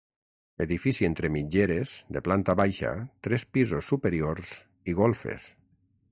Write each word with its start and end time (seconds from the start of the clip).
Edifici 0.63 1.07
entre 1.07 1.29
mitgeres, 1.33 1.93
de 2.17 2.23
planta 2.27 2.55
baixa, 2.61 2.93
tres 3.27 3.45
pisos 3.57 3.89
superiors 3.93 4.55
i 4.93 4.97
golfes. 5.01 5.47